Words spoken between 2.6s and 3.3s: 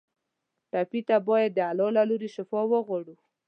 وغواړو.